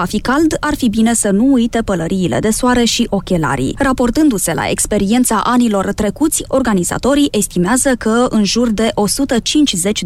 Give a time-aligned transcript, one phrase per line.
[0.00, 3.74] Va fi cald, ar fi bine să nu uite pălăriile de soare și ochelarii.
[3.78, 8.92] Raportându-se la experiența anilor trecuți, organizatorii estimează că în jur de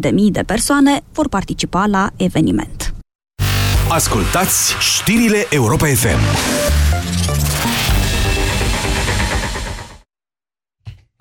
[0.09, 2.93] 150.000 de persoane vor participa la eveniment.
[3.89, 6.19] Ascultați știrile Europa FM.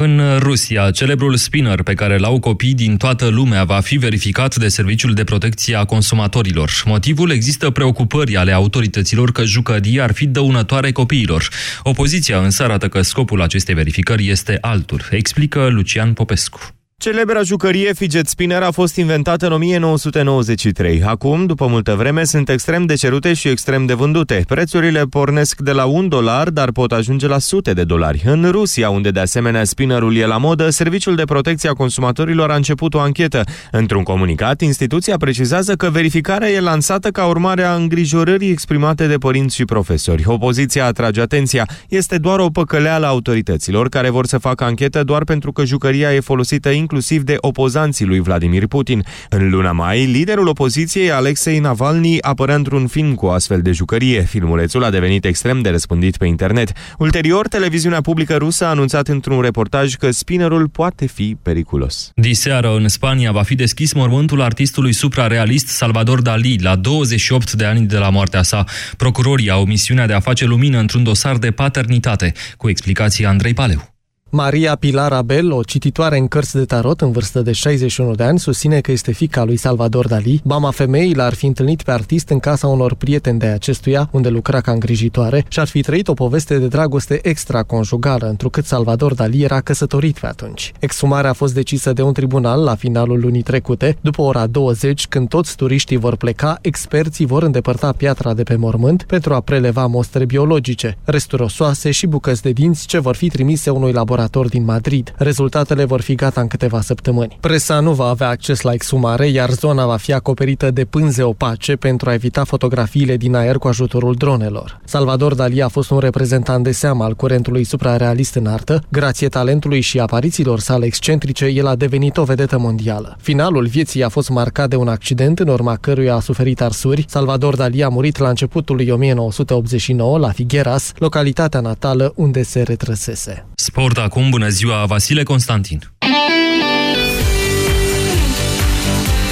[0.02, 4.68] În Rusia, celebrul spinner pe care l-au copii din toată lumea va fi verificat de
[4.68, 6.70] Serviciul de Protecție a Consumatorilor.
[6.84, 11.48] Motivul există preocupări ale autorităților că jucăria ar fi dăunătoare copiilor.
[11.82, 16.79] Opoziția însă arată că scopul acestei verificări este altul, explică Lucian Popescu.
[17.00, 21.02] Celebra jucărie fidget spinner a fost inventată în 1993.
[21.02, 24.44] Acum, după multă vreme, sunt extrem de cerute și extrem de vândute.
[24.48, 28.22] Prețurile pornesc de la 1 dolar, dar pot ajunge la sute de dolari.
[28.24, 32.54] În Rusia, unde de asemenea spinnerul e la modă, Serviciul de Protecție a Consumatorilor a
[32.54, 33.42] început o anchetă.
[33.70, 39.54] Într-un comunicat, instituția precizează că verificarea e lansată ca urmare a îngrijorării exprimate de părinți
[39.54, 40.22] și profesori.
[40.26, 41.68] Opoziția atrage atenția.
[41.88, 46.14] Este doar o păcăleală a autorităților care vor să facă anchetă doar pentru că jucăria
[46.14, 49.04] e folosită inclusiv de opozanții lui Vladimir Putin.
[49.28, 54.22] În luna mai, liderul opoziției Alexei Navalny apărea într-un film cu astfel de jucărie.
[54.22, 56.72] Filmulețul a devenit extrem de răspândit pe internet.
[56.98, 62.12] Ulterior, televiziunea publică rusă a anunțat într-un reportaj că spinnerul poate fi periculos.
[62.14, 67.86] Diseară, în Spania, va fi deschis mormântul artistului suprarealist Salvador Dali, la 28 de ani
[67.86, 68.64] de la moartea sa.
[68.96, 73.98] Procurorii au misiunea de a face lumină într-un dosar de paternitate, cu explicații Andrei Paleu.
[74.32, 78.38] Maria Pilar Abel, o cititoare în cărți de tarot în vârstă de 61 de ani,
[78.38, 80.40] susține că este fica lui Salvador Dali.
[80.44, 84.60] Mama femeii l-ar fi întâlnit pe artist în casa unor prieteni de acestuia, unde lucra
[84.60, 89.60] ca îngrijitoare, și ar fi trăit o poveste de dragoste extraconjugală, întrucât Salvador Dali era
[89.60, 90.72] căsătorit pe atunci.
[90.78, 93.96] Exumarea a fost decisă de un tribunal la finalul lunii trecute.
[94.00, 99.02] După ora 20, când toți turiștii vor pleca, experții vor îndepărta piatra de pe mormânt
[99.02, 103.70] pentru a preleva mostre biologice, resturi osoase și bucăți de dinți ce vor fi trimise
[103.70, 105.12] unui laborator laborator din Madrid.
[105.16, 107.38] Rezultatele vor fi gata în câteva săptămâni.
[107.40, 111.76] Presa nu va avea acces la exumare, iar zona va fi acoperită de pânze opace
[111.76, 114.80] pentru a evita fotografiile din aer cu ajutorul dronelor.
[114.84, 118.82] Salvador Dali a fost un reprezentant de seamă al curentului suprarealist în artă.
[118.88, 123.16] Grație talentului și aparițiilor sale excentrice, el a devenit o vedetă mondială.
[123.20, 127.04] Finalul vieții a fost marcat de un accident în urma căruia a suferit arsuri.
[127.08, 133.46] Salvador Dali a murit la începutul lui 1989 la Figueras, localitatea natală unde se retrăsese.
[133.54, 135.80] Sport acum, bună ziua, Vasile Constantin.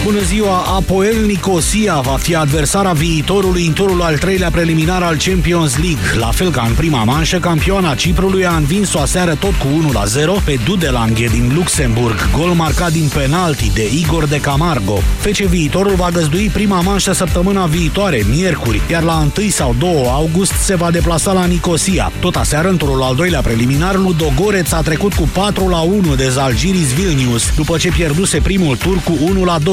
[0.05, 0.63] Bună ziua!
[0.77, 6.19] Apoel Nicosia va fi adversara viitorului în turul al treilea preliminar al Champions League.
[6.19, 9.67] La fel ca în prima manșă, campioana Ciprului a învins-o aseară tot cu
[10.41, 14.99] 1-0 pe Dudelange din Luxemburg, gol marcat din penalti de Igor de Camargo.
[15.19, 20.53] Fece viitorul va găzdui prima manșă săptămâna viitoare, miercuri, iar la 1 sau 2 august
[20.53, 22.13] se va deplasa la Nicosia.
[22.21, 25.29] Tot aseară, în turul al doilea preliminar, Ludogoreț a trecut cu
[26.13, 29.19] 4-1 de Zalgiris Vilnius, după ce pierduse primul tur cu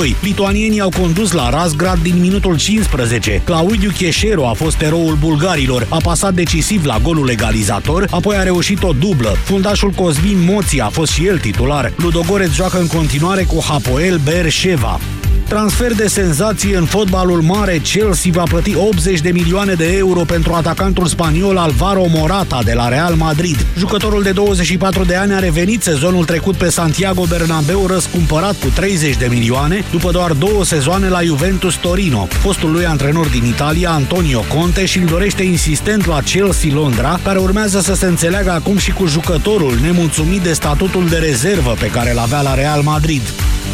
[0.03, 0.14] 1-2.
[0.21, 3.41] Lituanienii au condus la Razgrad din minutul 15.
[3.43, 8.83] Claudiu Cheșero a fost eroul bulgarilor, a pasat decisiv la golul egalizator, apoi a reușit
[8.83, 9.29] o dublă.
[9.29, 11.93] Fundașul Cosmin Moții a fost și el titular.
[11.95, 14.99] Ludogoreț joacă în continuare cu Hapoel Berșeva.
[15.47, 20.53] Transfer de senzație în fotbalul mare, Chelsea va plăti 80 de milioane de euro pentru
[20.53, 23.65] atacantul spaniol Alvaro Morata de la Real Madrid.
[23.77, 29.17] Jucătorul de 24 de ani a revenit sezonul trecut pe Santiago Bernabeu răscumpărat cu 30
[29.17, 32.27] de milioane, după doar două sezoane la Juventus Torino.
[32.29, 37.39] Fostul lui antrenor din Italia, Antonio Conte, și îl dorește insistent la Chelsea Londra, care
[37.39, 42.11] urmează să se înțeleagă acum și cu jucătorul, nemulțumit de statutul de rezervă pe care
[42.11, 43.21] îl avea la Real Madrid.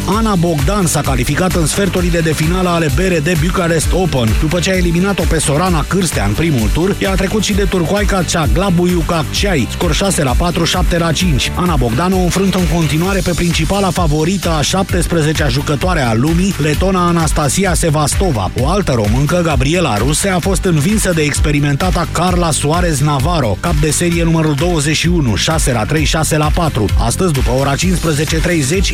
[0.06, 4.28] Ana Bogdan s-a calificat în sferturile de finală ale BRD Bucharest Open.
[4.40, 7.64] După ce a eliminat-o pe Sorana Cârstea în primul tur, ea a trecut și de
[7.64, 11.52] turcoaica Ceaglabu Iucacceai, scor 6 la 4, 7 la 5.
[11.54, 17.06] Ana Bogdan o înfruntă în continuare pe principala favorită a 17-a jucătoare a lumii, letona
[17.06, 18.50] Anastasia Sevastova.
[18.60, 23.90] O altă româncă, Gabriela Ruse, a fost învinsă de experimentata Carla Suarez Navarro, cap de
[23.90, 26.86] serie numărul 21, 6 la 3, 6 la 4.
[26.98, 27.78] Astăzi, după ora 15.30,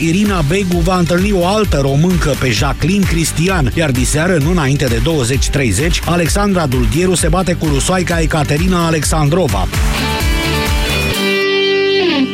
[0.00, 4.97] Irina Begu va întâlni o altă româncă pe Jacqueline Cristian, iar diseară, nu înainte de
[4.97, 9.67] 20.30, Alexandra Duldieru se bate cu rusoaica Ecaterina Alexandrova.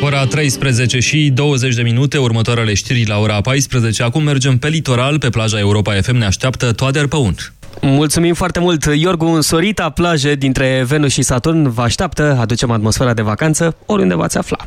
[0.03, 4.03] Ora 13 și 20 de minute, următoarele știri la ora 14.
[4.03, 7.53] Acum mergem pe litoral, pe plaja Europa FM ne așteaptă Toader Păunt.
[7.81, 13.15] Mulțumim foarte mult, Iorgu, în Sorita, plaje dintre Venus și Saturn vă așteaptă, aducem atmosfera
[13.15, 14.67] de vacanță oriunde v-ați afla.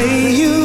[0.00, 0.59] Say you,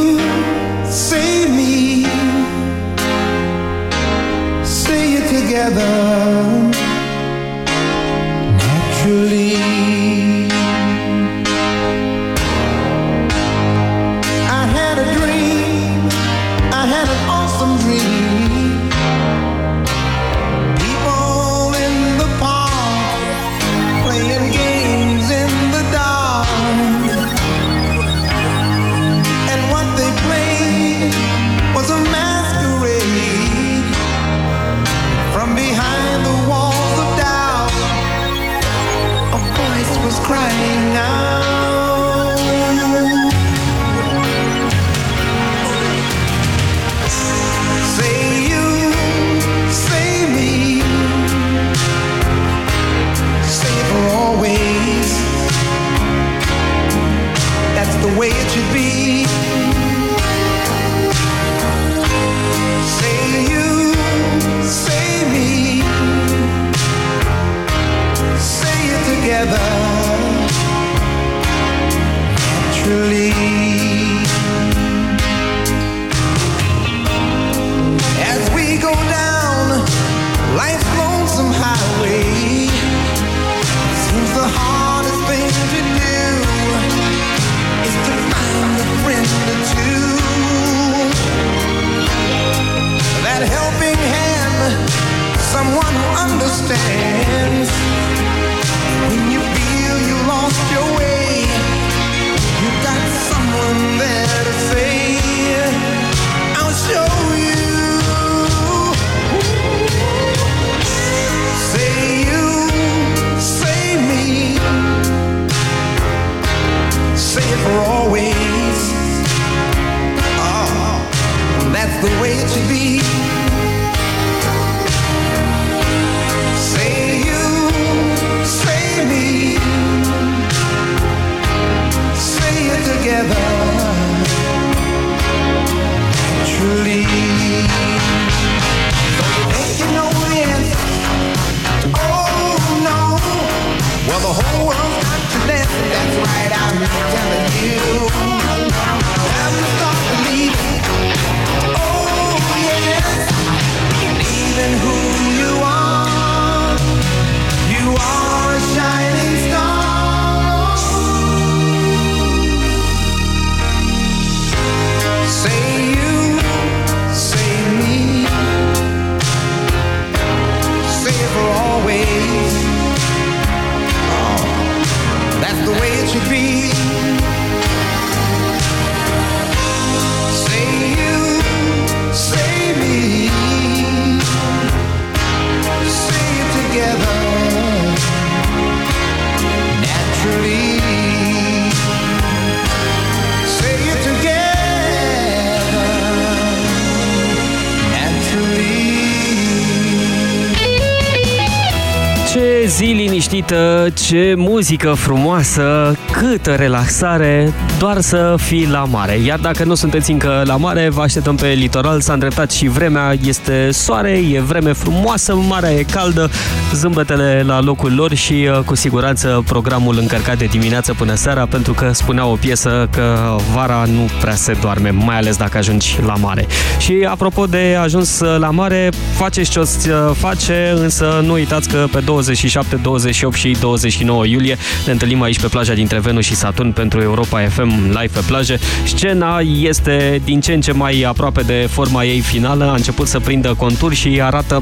[203.32, 209.18] liniștită, ce muzică frumoasă, câtă relaxare, doar să fii la mare.
[209.26, 213.16] Iar dacă nu sunteți încă la mare, vă așteptăm pe litoral, s-a îndreptat și vremea,
[213.26, 216.30] este soare, e vreme frumoasă, marea e caldă,
[216.74, 221.74] zâmbetele la locul lor și uh, cu siguranță programul încărcat de dimineață până seara, pentru
[221.74, 226.14] că spunea o piesă că vara nu prea se doarme, mai ales dacă ajungi la
[226.14, 226.46] mare.
[226.80, 231.86] Și apropo de ajuns la mare, faceți ce o să face, însă nu uitați că
[231.92, 236.72] pe 27, 28 și 29 iulie ne întâlnim aici pe plaja dintre Venus și Saturn
[236.72, 238.58] pentru Europa FM live pe plajă.
[238.86, 243.20] Scena este din ce în ce mai aproape de forma ei finală, a început să
[243.20, 244.58] prindă contur și arată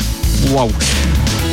[0.53, 0.71] wow!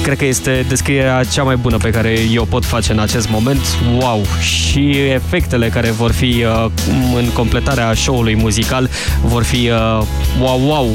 [0.03, 3.61] Cred că este descrierea cea mai bună pe care eu pot face în acest moment.
[3.99, 4.23] Wow!
[4.41, 6.71] Și efectele care vor fi uh,
[7.17, 8.91] în completarea show-ului muzical
[9.23, 10.07] vor fi uh,
[10.41, 10.91] wow, wow!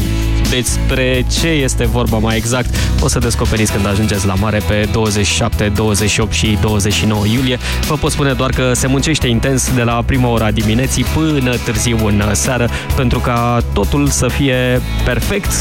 [0.49, 5.71] Despre ce este vorba mai exact o să descoperiți când ajungeți la mare pe 27,
[5.75, 7.57] 28 și 29 iulie.
[7.87, 12.05] Vă pot spune doar că se muncește intens de la prima ora dimineții până târziu
[12.05, 15.51] în seară pentru ca totul să fie perfect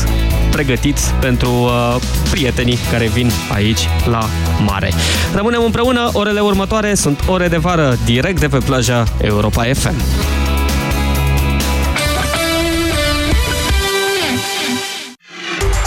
[0.55, 1.97] pregătit pentru uh,
[2.31, 4.29] prietenii care vin aici la
[4.65, 4.93] mare.
[5.35, 9.95] Rămânem împreună, orele următoare sunt ore de vară direct de pe plaja Europa FM.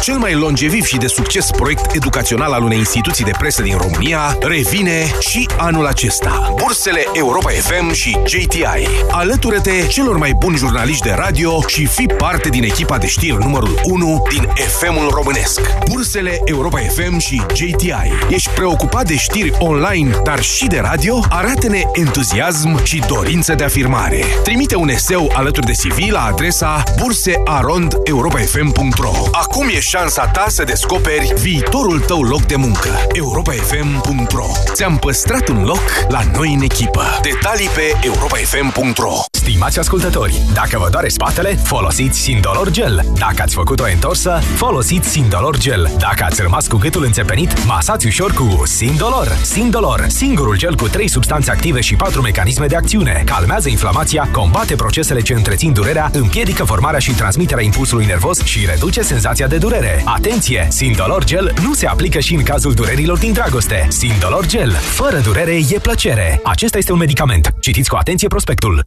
[0.07, 4.37] Cel mai longeviv și de succes proiect educațional al unei instituții de presă din România
[4.41, 6.53] revine și anul acesta.
[6.61, 8.87] Bursele Europa FM și JTI.
[9.11, 13.79] Alătură-te celor mai buni jurnaliști de radio și fi parte din echipa de știri numărul
[13.83, 15.61] 1 din FM-ul românesc.
[15.89, 18.11] Bursele Europa FM și JTI.
[18.29, 21.19] Ești preocupat de știri online, dar și de radio?
[21.29, 24.23] Arată-ne entuziasm și dorință de afirmare.
[24.43, 31.33] Trimite un eseu alături de CV la adresa bursearondeuropafm.ro Acum e șansa ta să descoperi
[31.39, 32.89] viitorul tău loc de muncă.
[33.11, 37.03] europafm.ro Ți-am păstrat un loc la noi în echipă.
[37.21, 43.05] Detalii pe europafm.ro Stimați ascultători, dacă vă doare spatele, folosiți Sindolor Gel.
[43.17, 45.91] Dacă ați făcut o întorsă, folosiți Sindolor Gel.
[45.97, 49.27] Dacă ați rămas cu gâtul înțepenit, masați ușor cu Sindolor.
[49.41, 53.21] Sindolor, singurul gel cu 3 substanțe active și 4 mecanisme de acțiune.
[53.25, 59.01] Calmează inflamația, combate procesele ce întrețin durerea, împiedică formarea și transmiterea impulsului nervos și reduce
[59.01, 59.86] senzația de durere.
[60.05, 60.67] Atenție!
[60.69, 63.87] Sindolor Gel nu se aplică și în cazul durerilor din dragoste.
[63.89, 64.71] Sindolor Gel.
[64.71, 66.39] Fără durere e plăcere.
[66.43, 67.53] Acesta este un medicament.
[67.59, 68.85] Citiți cu atenție prospectul.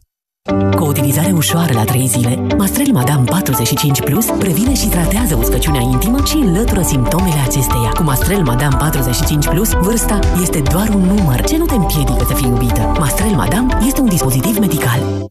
[0.75, 5.81] Cu o utilizare ușoară la 3 zile, Mastrel Madame 45 Plus previne și tratează uscăciunea
[5.81, 7.89] intimă și înlătură simptomele acesteia.
[7.93, 12.33] Cu Mastrel Madame 45 Plus, vârsta este doar un număr ce nu te împiedică să
[12.33, 12.79] fii iubită.
[12.99, 15.30] Mastrel Madame este un dispozitiv medical.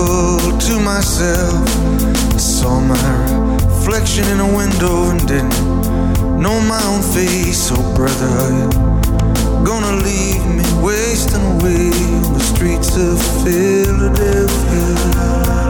[0.00, 1.68] Unrecognizable to myself.
[2.34, 2.94] I saw my
[3.64, 7.70] reflection in a window and didn't know my own face.
[7.72, 8.68] Oh, brother, you
[9.64, 11.90] gonna leave me wasting away
[12.24, 13.18] on the streets of
[15.16, 15.69] I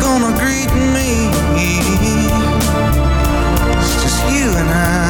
[0.00, 1.28] gonna greet me.
[3.78, 5.09] It's just you and I,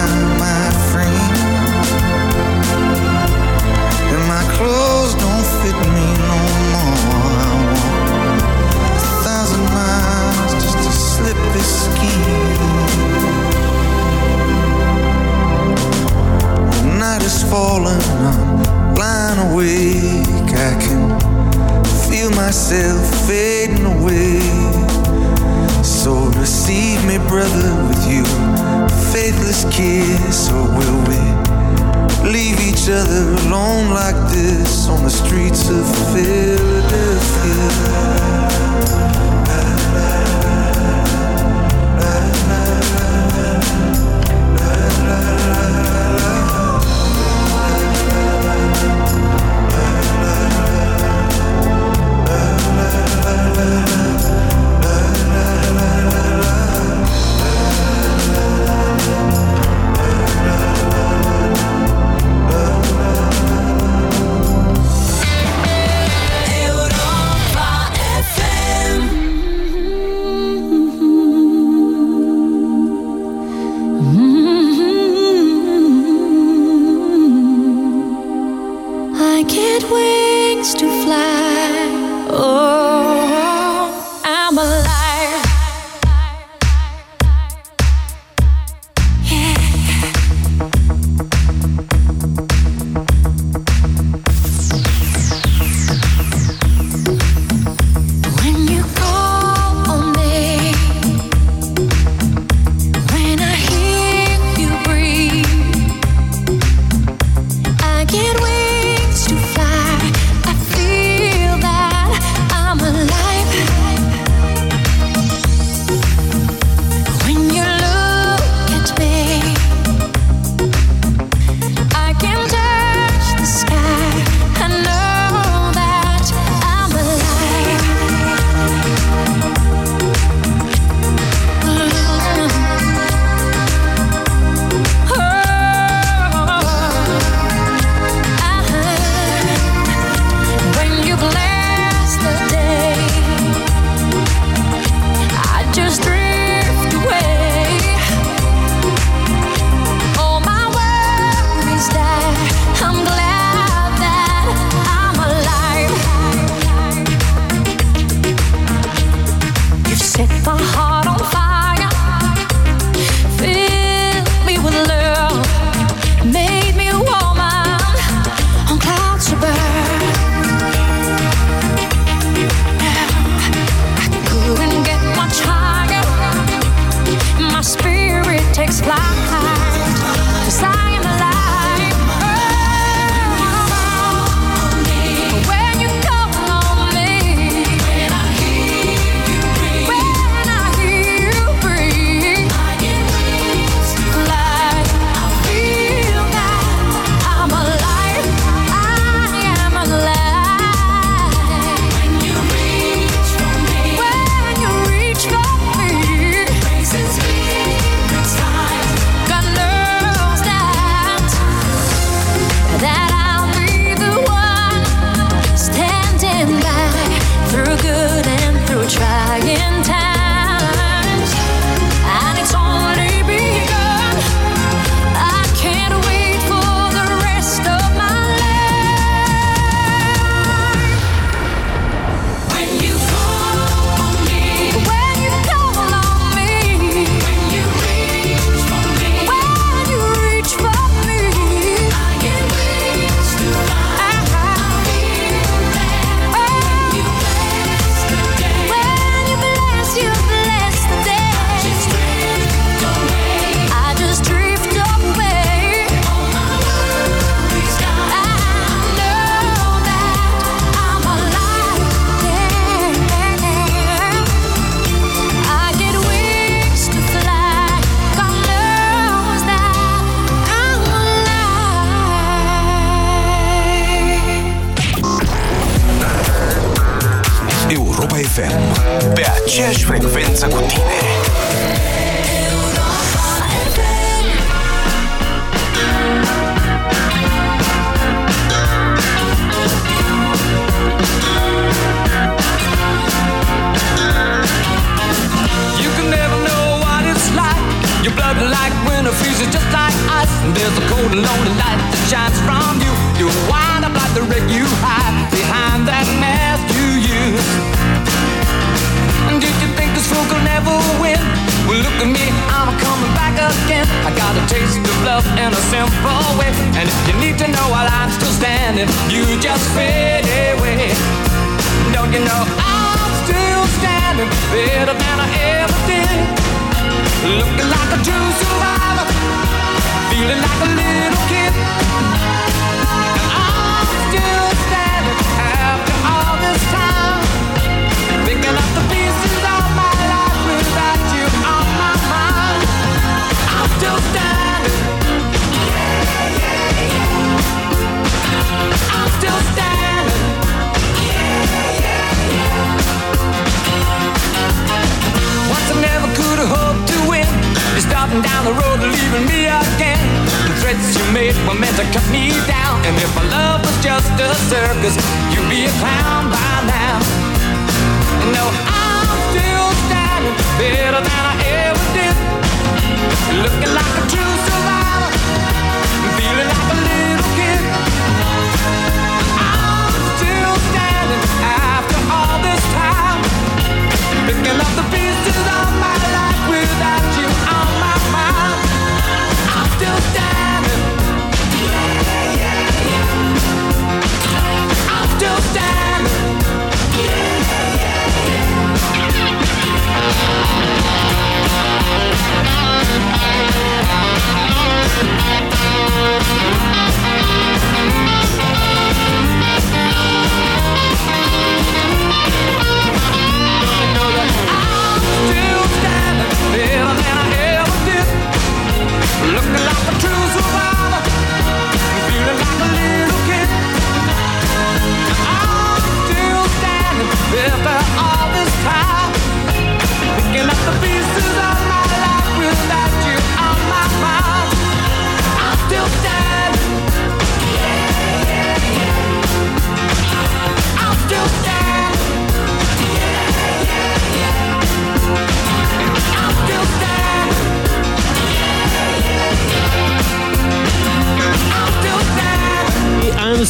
[34.91, 38.10] on the streets of FM.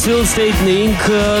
[0.01, 0.19] Standing.
[0.19, 0.95] I'm still standing.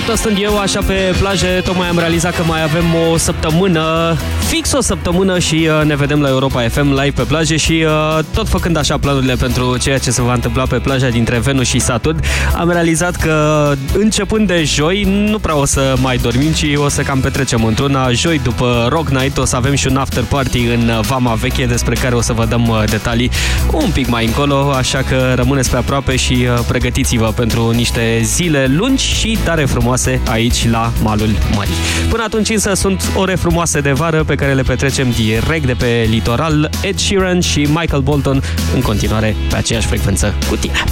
[0.05, 4.15] Tot stând eu așa pe plaje, tocmai am realizat că mai avem o săptămână,
[4.53, 8.23] fix o săptămână și uh, ne vedem la Europa FM live pe plaje și uh,
[8.33, 11.79] tot făcând așa planurile pentru ceea ce se va întâmpla pe plaja dintre Venus și
[11.79, 12.19] Saturn,
[12.57, 17.01] am realizat că începând de joi nu prea o să mai dormim, ci o să
[17.01, 18.11] cam petrecem într-una.
[18.11, 21.65] Joi după Rock Night o să avem și un after party în uh, Vama Veche
[21.65, 23.31] despre care o să vă dăm uh, detalii
[23.71, 28.65] un pic mai încolo, așa că rămâneți pe aproape și uh, pregătiți-vă pentru niște zile
[28.69, 31.73] lungi și tare frumoase aici la malul mării.
[32.09, 36.07] Până atunci însă sunt ore frumoase de vară pe care le petrecem direct de pe
[36.09, 36.69] litoral.
[36.81, 40.83] Ed Sheeran și Michael Bolton în continuare pe aceeași frecvență cu tine.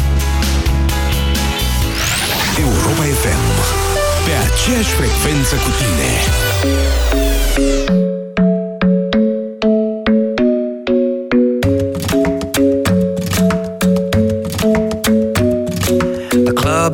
[2.59, 3.43] Europa FM.
[4.25, 6.09] Pe aceeași frecvență cu tine.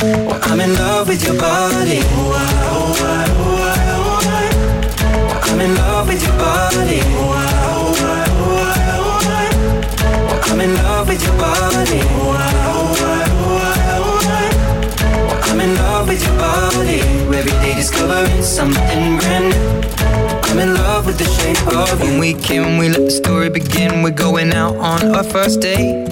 [0.00, 1.98] I'm in love with your body.
[5.42, 7.00] I'm in love with your body.
[10.50, 12.00] I'm in love with your body.
[15.50, 17.00] I'm in love with your body.
[17.36, 20.07] Every day discovering something brand new
[20.48, 22.00] I'm in love with the shape of.
[22.00, 24.02] When we came, we let the story begin.
[24.02, 26.08] We're going out on our first date.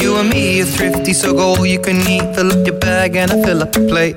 [0.00, 2.34] You and me are thrifty, so go all you can eat.
[2.34, 4.16] Fill up your bag and I fill up the plate.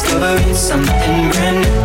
[0.00, 1.80] Discovering something brand new.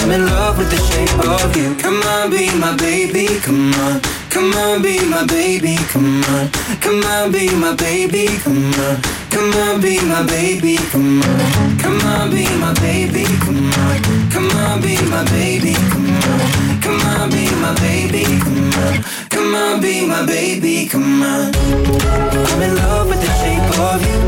[0.00, 1.74] I'm in love with the shape of you.
[1.76, 3.26] Come on, be my baby.
[3.40, 4.00] Come on.
[4.28, 5.76] Come on, be my baby.
[5.92, 6.50] Come on.
[6.80, 8.26] Come on, be my baby.
[8.44, 9.00] Come on.
[9.30, 10.76] Come on, be my baby.
[10.92, 11.78] Come on.
[11.78, 13.24] Come on, be my baby.
[13.44, 14.30] Come on.
[14.30, 15.74] Come on, be my baby.
[15.92, 16.80] Come on.
[16.80, 18.24] Come on, be my baby.
[18.44, 19.02] Come on.
[19.30, 20.86] Come on, be my baby.
[20.86, 21.54] Come on.
[21.54, 24.18] I'm in love with the shape of you.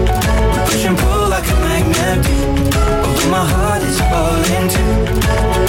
[0.64, 2.61] Push and pull like a magnet
[3.30, 4.94] my heart is falling too.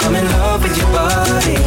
[0.06, 1.58] I'm in love with your body.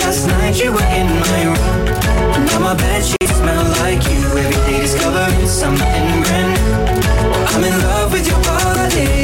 [0.00, 2.46] Last night you were in my room.
[2.46, 4.22] Now my bed sheets smell like you.
[4.42, 6.92] Every day discovering something brand new.
[7.52, 9.21] I'm in love with your body.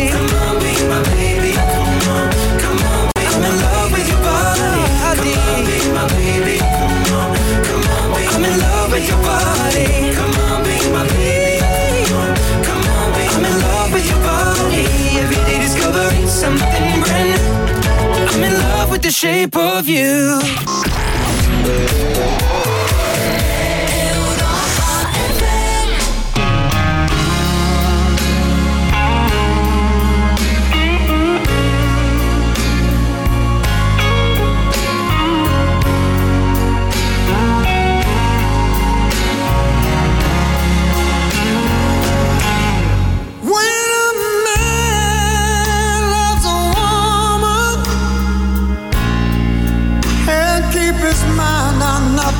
[16.38, 18.28] Something brand new.
[18.30, 20.38] I'm in love with the shape of you.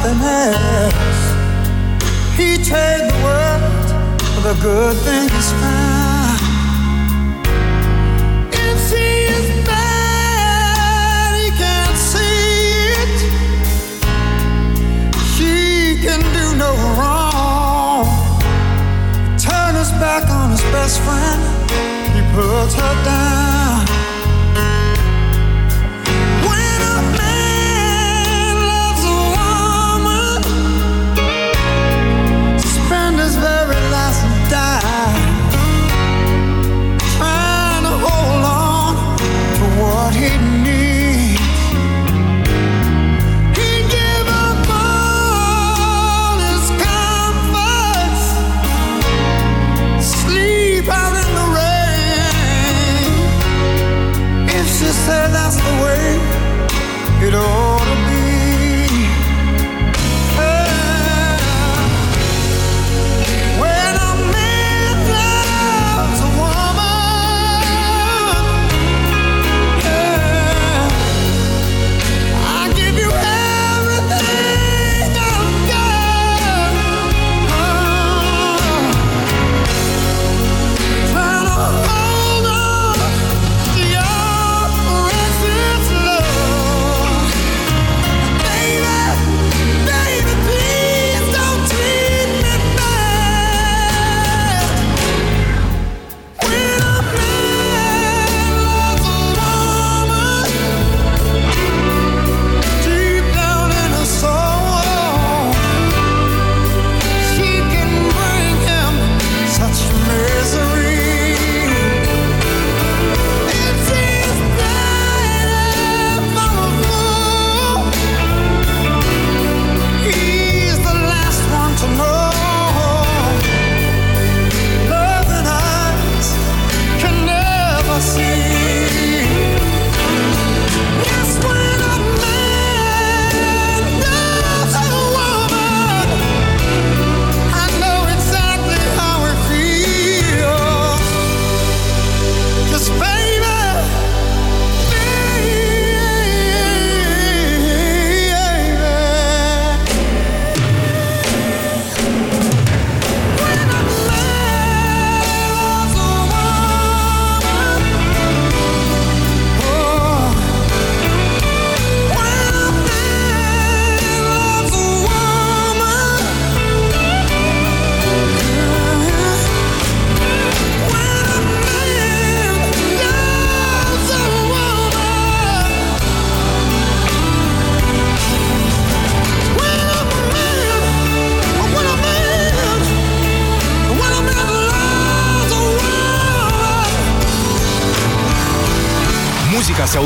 [0.05, 1.23] On nothing else.
[2.37, 3.63] He trade the world
[4.35, 6.41] for the good things found.
[8.53, 9.07] If she
[9.37, 13.19] is bad, he can't see it.
[15.35, 18.07] She can do no wrong
[19.39, 21.43] turn his back on his best friend.
[22.15, 23.58] He puts her down.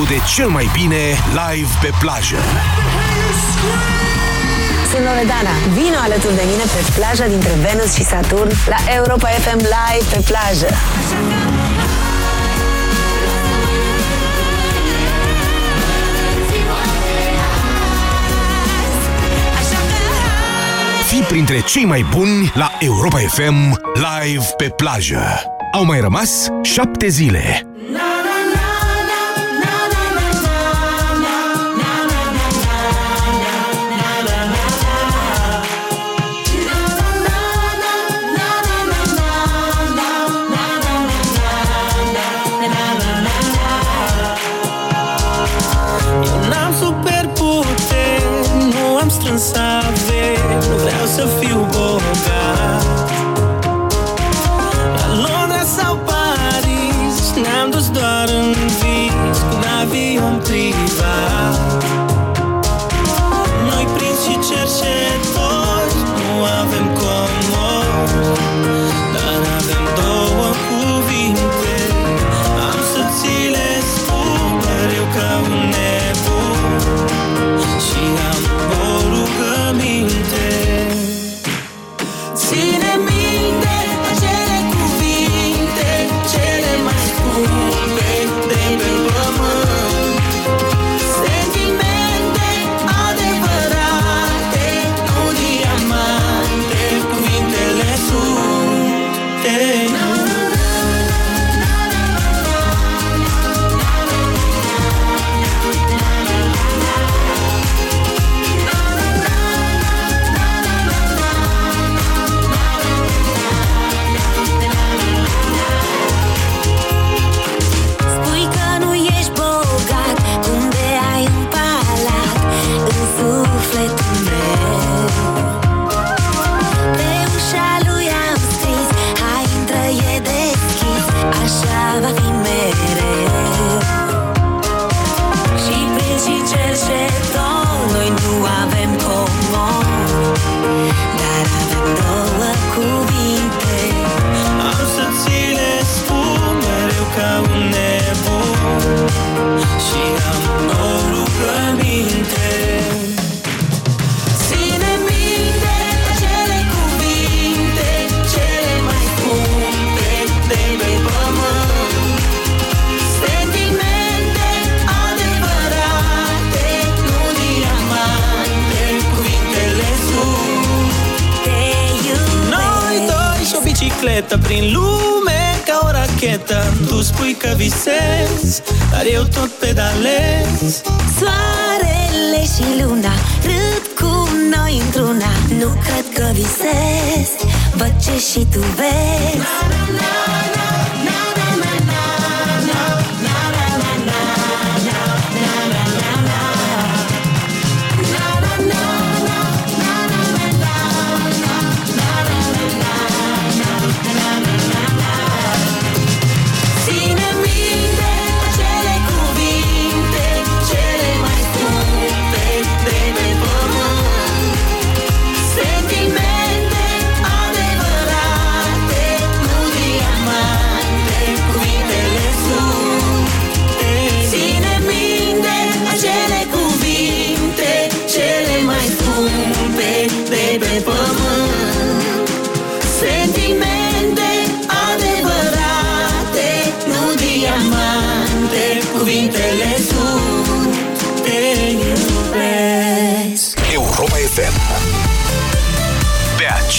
[0.03, 2.37] aude cel mai bine live pe plajă.
[4.91, 5.55] Sunt Loredana.
[5.73, 10.21] Vino alături de mine pe plaja dintre Venus și Saturn la Europa FM Live pe
[10.27, 10.75] plajă.
[21.07, 25.23] Fii printre cei mai buni la Europa FM Live pe plajă.
[25.73, 27.72] Au mai rămas șapte zile.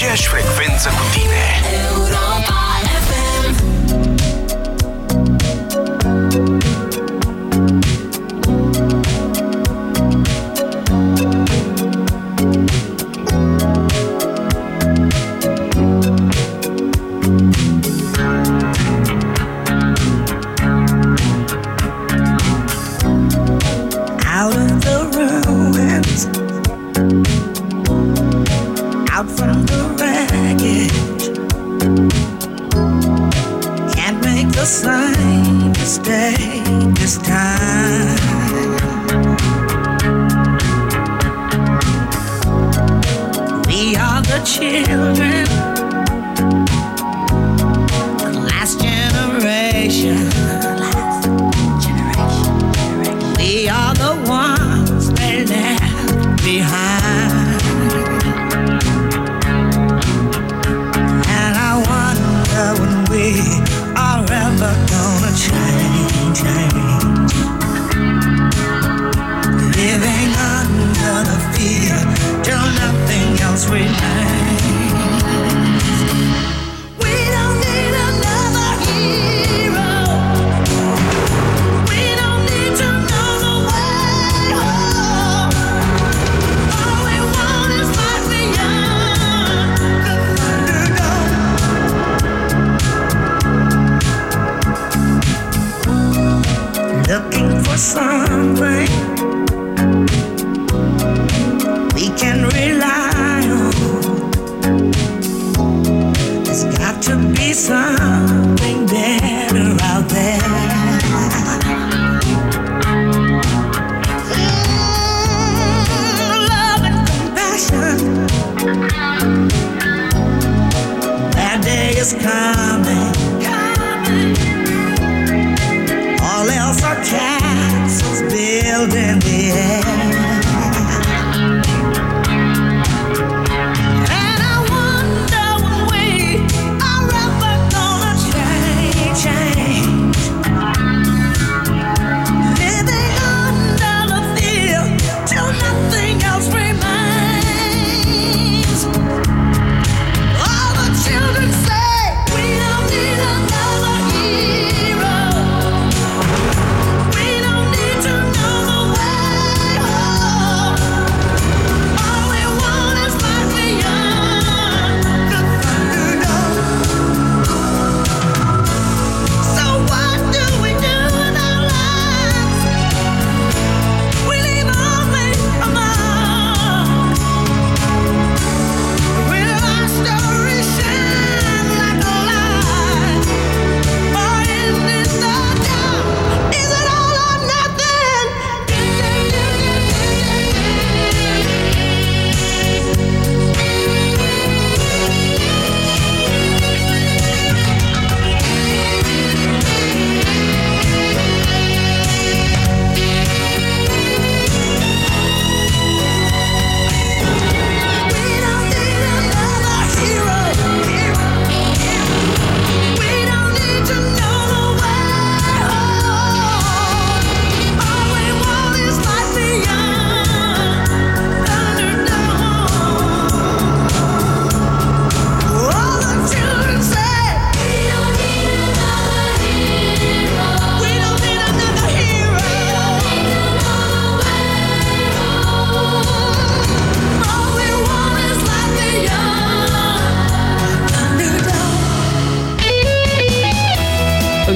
[0.03, 1.43] aceeași frecvență cu tine.
[1.87, 2.32] Europa.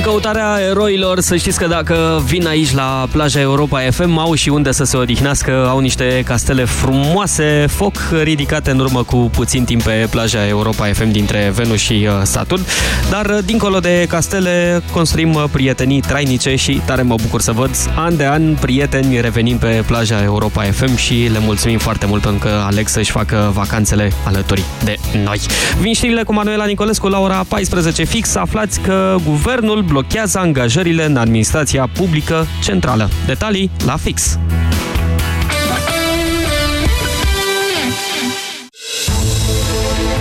[0.08, 4.72] Căutarea eroilor, să știți că dacă vin aici la plaja Europa FM, au și unde
[4.72, 10.08] să se odihnească, au niște castele frumoase, foc ridicate în urmă cu puțin timp pe
[10.10, 12.62] plaja Europa FM dintre Venus și uh, Saturn.
[13.10, 17.72] Dar, uh, dincolo de castele, construim uh, prietenii trainice și tare mă bucur să văd
[17.96, 22.48] an de an prieteni revenim pe plaja Europa FM și le mulțumim foarte mult pentru
[22.48, 25.40] că aleg să-și facă vacanțele alături de noi.
[25.80, 28.36] Vin știrile cu Manuela Nicolescu la ora 14 fix.
[28.36, 33.10] Aflați că guvernul blochează angajările în administrația publică centrală.
[33.26, 34.40] Detalii la fix.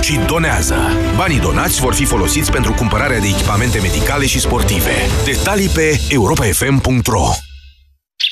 [0.00, 0.76] și donează.
[1.16, 4.92] Banii donați vor fi folosiți pentru cumpărarea de echipamente medicale și sportive.
[5.24, 7.26] Detalii pe europafm.ro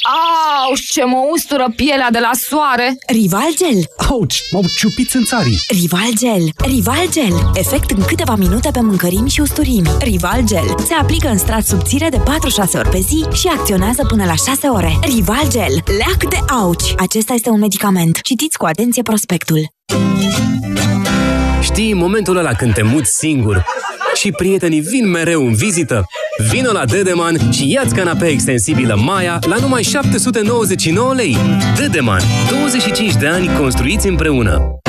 [0.02, 2.96] Auș, ce mă ustură pielea de la soare!
[3.06, 4.08] Rival Gel.
[4.08, 5.58] Auci, m-au ciupit în țarii.
[5.68, 6.44] Rival Gel.
[6.56, 7.50] Rival Gel.
[7.54, 9.90] Efect în câteva minute pe mâncărimi și usturimi.
[9.98, 10.74] Rival Gel.
[10.86, 12.22] Se aplică în strat subțire de 4-6
[12.74, 14.98] ori pe zi și acționează până la 6 ore.
[15.02, 15.82] Rival Gel.
[15.98, 16.94] Leac de auci.
[16.96, 18.20] Acesta este un medicament.
[18.20, 19.70] Citiți cu atenție prospectul.
[21.62, 23.64] Știi momentul ăla când te muți singur
[24.14, 26.04] și prietenii vin mereu în vizită?
[26.50, 31.36] Vino la Dedeman și ia-ți canapea extensibilă Maya la numai 799 lei.
[31.76, 32.20] Dedeman.
[32.50, 34.81] 25 de ani construiți împreună.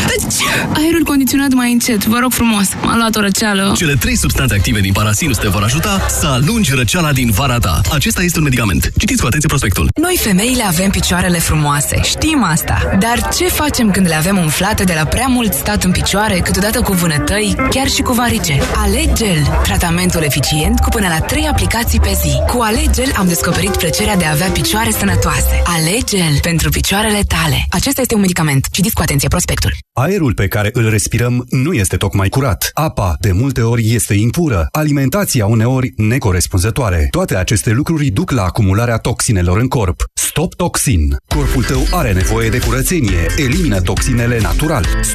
[0.74, 2.68] Aerul condiționat mai încet, vă rog frumos.
[2.82, 3.74] M-a luat o răceală.
[3.78, 7.82] Cele trei substanțe active din parasinus te vor ajuta să alungi răceala din vara ta.
[7.92, 8.92] Acesta este un medicament.
[8.98, 9.90] Citiți cu atenție prospectul.
[10.02, 12.98] Noi femeile avem picioarele frumoase, știm asta.
[13.00, 16.82] Dar ce facem când le avem umflate de la prea mult stat în picioare, câteodată
[16.82, 18.60] cu vânătăi, chiar și cu varice?
[18.76, 22.42] Alegel, tratamentul eficient cu până la 3 aplicații pe zi.
[22.48, 25.62] Cu Alegel am descoperit plăcerea de a avea picioare sănătoase.
[25.64, 27.66] Alegel pentru picioarele tale.
[27.70, 28.68] Acesta este un medicament.
[28.72, 29.74] Citiți cu atenție prospectul.
[30.04, 32.70] Aerul pe care îl respirăm nu este tocmai curat.
[32.74, 34.68] Apa, de multe ori, este impură.
[34.72, 37.08] Alimentația, uneori, necorespunzătoare.
[37.12, 40.04] Toate aceste lucruri duc la acumularea toxinelor în corp.
[40.14, 41.16] Stop Toxin.
[41.28, 43.26] Corpul tău are nevoie de curățenie.
[43.38, 44.86] Elimină toxinele natural.